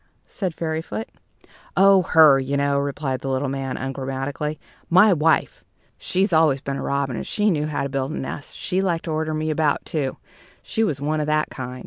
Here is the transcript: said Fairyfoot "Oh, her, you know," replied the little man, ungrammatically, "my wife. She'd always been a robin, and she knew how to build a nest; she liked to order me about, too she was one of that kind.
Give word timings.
said 0.25 0.55
Fairyfoot 0.55 1.07
"Oh, 1.77 2.01
her, 2.01 2.39
you 2.39 2.57
know," 2.57 2.79
replied 2.79 3.21
the 3.21 3.29
little 3.29 3.49
man, 3.49 3.77
ungrammatically, 3.77 4.57
"my 4.89 5.13
wife. 5.13 5.63
She'd 5.99 6.33
always 6.33 6.59
been 6.59 6.77
a 6.77 6.81
robin, 6.81 7.15
and 7.15 7.27
she 7.27 7.51
knew 7.51 7.67
how 7.67 7.83
to 7.83 7.89
build 7.89 8.09
a 8.09 8.17
nest; 8.19 8.57
she 8.57 8.81
liked 8.81 9.05
to 9.05 9.11
order 9.11 9.35
me 9.35 9.51
about, 9.51 9.85
too 9.85 10.17
she 10.63 10.83
was 10.83 10.99
one 10.99 11.19
of 11.19 11.27
that 11.27 11.51
kind. 11.51 11.79